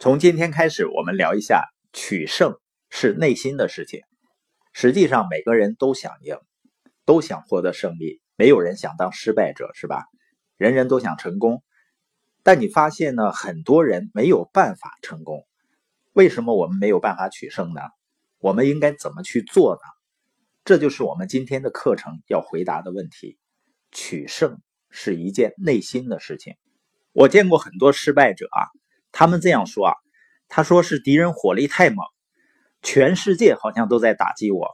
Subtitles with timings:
[0.00, 2.56] 从今天开始，我们聊一下取胜
[2.88, 4.02] 是内心的事情。
[4.72, 6.36] 实际上，每个人都想赢，
[7.04, 10.04] 都想获得胜利，没有人想当失败者，是吧？
[10.56, 11.64] 人人都想成功，
[12.44, 15.44] 但你发现呢，很多人没有办法成功。
[16.12, 17.80] 为什么我们没有办法取胜呢？
[18.38, 19.80] 我们应该怎么去做呢？
[20.64, 23.36] 这就是我们今天的课程要回答的问题。
[23.90, 24.60] 取胜
[24.90, 26.54] 是一件内心的事情。
[27.10, 28.70] 我见过很多失败者啊。
[29.18, 29.94] 他们这样说啊，
[30.46, 32.06] 他说是敌人火力太猛，
[32.82, 34.68] 全世界好像都在打击我。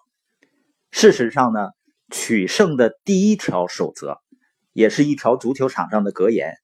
[0.91, 1.71] 事实上呢，
[2.11, 4.19] 取胜的第一条守则，
[4.75, 6.59] 也是一条足球场上的格言：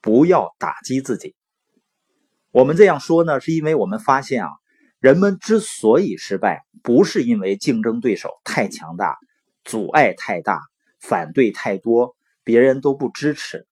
[0.00, 1.34] 不要打击自己。
[2.52, 4.50] 我们这样说呢，是因为我们发现啊，
[5.00, 9.18] 人们之所以失败，不是因为竞争对手太强大、
[9.64, 10.60] 阻碍太大、
[11.00, 12.14] 反对太多，
[12.44, 13.66] 别人都不支持。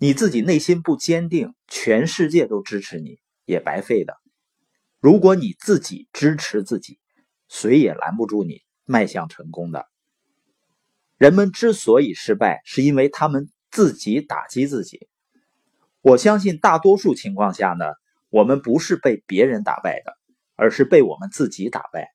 [0.00, 4.14] 你自己内心不坚定，全世界都支持你也白费的。
[5.00, 7.00] 如果你自己支持自己，
[7.48, 9.86] 谁也拦不住你迈向成功的。
[11.16, 15.08] 人们之所以失败，是因为他们自己打击自己。
[16.00, 17.86] 我相信大多数情况下呢，
[18.30, 20.12] 我们不是被别人打败的，
[20.54, 22.06] 而是被我们自己打败。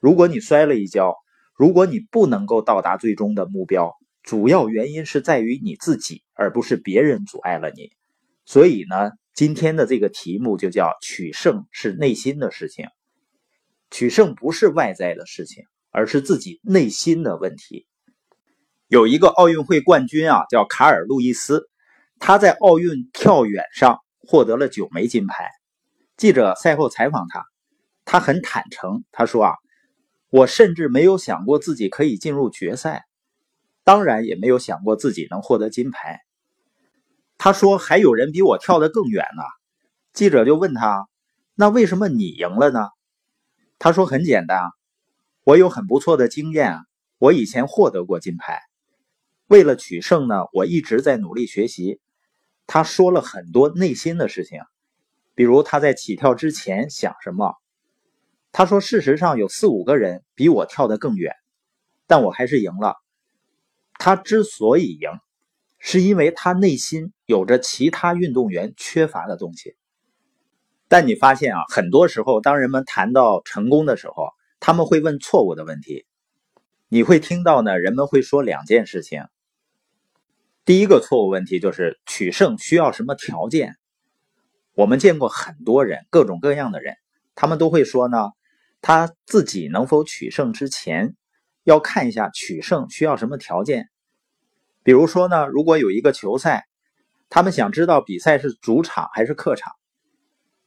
[0.00, 1.14] 如果你摔了一跤，
[1.54, 3.94] 如果你不能够到达最终的目标。
[4.28, 7.92] 主要原因是在于你自己，而不是别人阻碍了你。
[8.44, 12.88] 所以呢，今天的这个题目就叫“取胜是内心的事情”。
[13.90, 17.86] 取胜不是外在的事情，而是自己内心的问题。
[18.86, 21.66] 有一个奥运会冠军啊，叫卡尔·路易斯，
[22.18, 25.48] 他在奥运跳远上获得了九枚金牌。
[26.18, 27.46] 记者赛后采访他，
[28.04, 29.54] 他很坦诚，他说啊，
[30.28, 33.06] 我甚至没有想过自己可以进入决赛。
[33.88, 36.20] 当然也没有想过自己能获得金牌。
[37.38, 39.42] 他说：“还有人比我跳得更远呢。”
[40.12, 41.08] 记者就问他
[41.56, 42.80] ：“那为什么你赢了呢？”
[43.80, 44.60] 他说：“很简单，
[45.42, 46.80] 我有很不错的经验，
[47.16, 48.60] 我以前获得过金牌。
[49.46, 51.98] 为了取胜呢，我一直在努力学习。”
[52.68, 54.60] 他说了很多内心的事情，
[55.34, 57.54] 比如他在起跳之前想什么。
[58.52, 61.34] 他说：“事实上有四五个人比我跳得更远，
[62.06, 62.96] 但我还是赢了。”
[63.98, 65.10] 他之所以赢，
[65.78, 69.76] 是因为他内心有着其他运动员缺乏的东西。
[70.86, 76.06] 但你发现啊，很多时候当人们谈到成功的时候，他们会问错误的问题。
[76.88, 79.24] 你会听到呢，人们会说两件事情。
[80.64, 83.76] 第一个错误问题就是取胜需要什么条件？
[84.74, 86.94] 我们见过很多人，各种各样的人，
[87.34, 88.30] 他们都会说呢，
[88.80, 91.14] 他自己能否取胜之前。
[91.68, 93.90] 要看一下取胜需要什么条件，
[94.82, 96.64] 比如说呢，如果有一个球赛，
[97.28, 99.74] 他们想知道比赛是主场还是客场，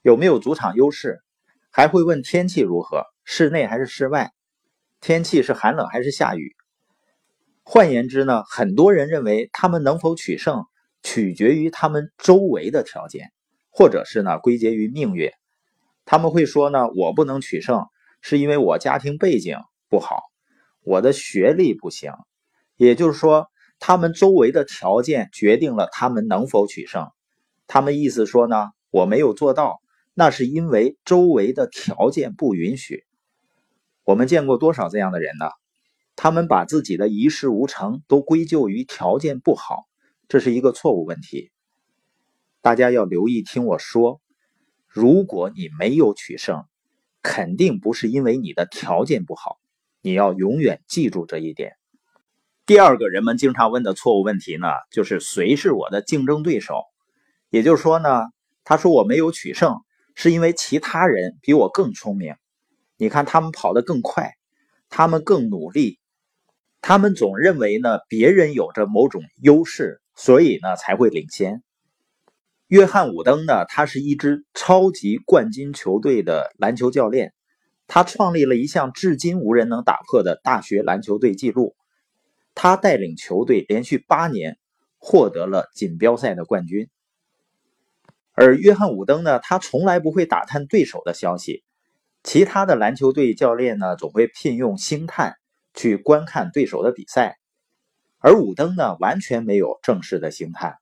[0.04, 1.18] 有没有主场优势，
[1.72, 4.30] 还会问天气如何，室内还是室外，
[5.00, 6.56] 天气是寒冷还是下雨。
[7.64, 10.66] 换言之呢，很多人认为他们能否取胜
[11.02, 13.32] 取决于他们周围的条件，
[13.72, 15.32] 或者是呢归结于命运。
[16.06, 17.88] 他们会说呢，我不能取胜
[18.22, 19.58] 是因为我家庭背景
[19.90, 20.31] 不好。
[20.84, 22.12] 我的学历不行，
[22.76, 23.48] 也就是说，
[23.80, 27.08] 他们周围的条件决定了他们能否取胜。
[27.68, 29.80] 他们意思说呢，我没有做到，
[30.14, 33.06] 那是因为周围的条件不允许。
[34.04, 35.46] 我们见过多少这样的人呢？
[36.16, 39.86] 他们把自己的一事无成都归咎于条件不好，
[40.28, 41.52] 这是一个错误问题。
[42.62, 44.20] 大家要留意听我说，
[44.88, 46.66] 如果你没有取胜，
[47.22, 49.61] 肯定不是因为你的条件不好。
[50.02, 51.74] 你要永远记住这一点。
[52.66, 56.84] 第二个人们经常问的错误问题呢，就是谁是我的竞争对手？
[57.50, 58.24] 也就是说呢，
[58.64, 59.76] 他说我没有取胜，
[60.16, 62.36] 是因为其他人比我更聪明。
[62.98, 64.32] 你看他们跑得更快，
[64.90, 66.00] 他们更努力，
[66.82, 71.62] 他们总认为呢别人有着某种优势，所以呢才会领先。
[72.68, 77.34] 约翰·伍登呢，他是一支超级冠军球队的篮球教练。
[77.94, 81.76] 他创立了一项至今无人能打破的大学篮球队纪录，
[82.56, 84.58] 他带领球队连续八年
[84.98, 86.90] 获得了锦标赛的冠军。
[88.32, 91.66] 而约翰·伍登呢，他从来不会打探对手的消息，
[92.24, 95.36] 其他的篮球队教练呢，总会聘用星探
[95.74, 97.40] 去观看对手的比赛，
[98.20, 100.78] 而伍登呢，完全没有正式的星探。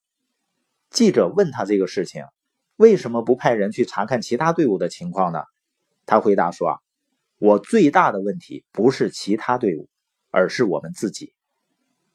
[0.92, 2.26] 记者问他这个事情，
[2.76, 5.42] 为什么不派人去查看其他队伍的情况呢？
[6.06, 6.78] 他回答说啊。
[7.40, 9.88] 我最大的问题不是其他队伍，
[10.30, 11.34] 而是我们自己。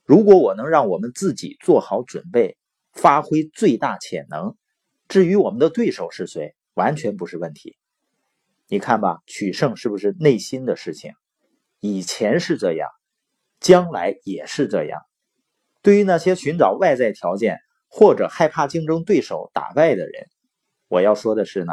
[0.05, 2.59] 如果我能让我们自己做好准备，
[2.93, 4.55] 发挥最大潜能，
[5.09, 7.79] 至于我们的对手是谁，完全不是问题。
[8.69, 11.13] 你看吧，取胜是不是内心的事情？
[11.81, 12.91] 以前是这样，
[13.61, 15.01] 将来也是这样。
[15.81, 20.29] 对于那些寻找外在条件或者害怕竞争对手打败的人，
[20.89, 21.73] 我要说的是呢，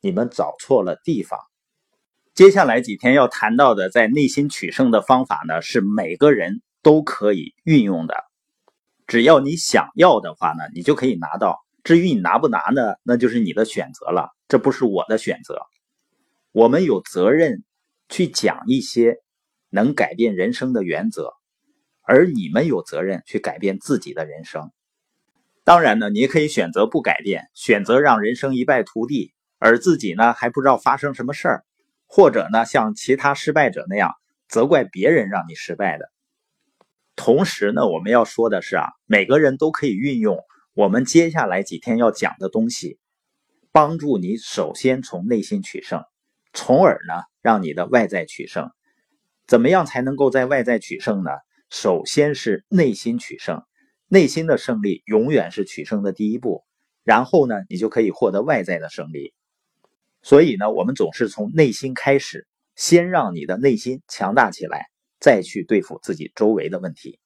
[0.00, 1.40] 你们找错了地方。
[2.34, 8.14] 接下来几天要谈到的在内心取胜的方法呢，是每个人都可以运用的。
[9.06, 11.58] 只要你想要的话呢，你就可以拿到。
[11.84, 15.60] 至于你拿不拿呢，那就是你的选择了，这不是我的选择。
[16.52, 17.64] 我们有责任
[18.08, 19.18] 去讲一些
[19.68, 21.34] 能改变人生的原则，
[22.00, 24.70] 而你们有责任去改变自己的人生。
[25.64, 31.64] 当然呢，你也可以选择不改变，选择让人生一败涂地，而自己呢还不知道发生什么事儿，
[32.14, 34.12] 或者呢像其他失败者那样
[34.46, 36.12] 责怪别人让你失败的。
[37.16, 40.36] 同时呢，我们要说的是啊，每个人都可以运用
[40.74, 42.98] 我们接下来几天要讲的东西，
[43.72, 46.04] 帮助你首先从内心取胜。
[46.52, 48.70] 从而呢，让你的外在取胜。
[49.46, 51.30] 怎么样才能够在外在取胜呢？
[51.70, 53.62] 首先是内心取胜，
[54.06, 56.62] 内心的胜利永远是取胜的第一步。
[57.04, 59.32] 然后呢，你就可以获得外在的胜利。
[60.22, 62.46] 所以呢，我们总是从内心开始，
[62.76, 64.86] 先让你的内心强大起来，
[65.18, 67.18] 再去对付自己周围的问题。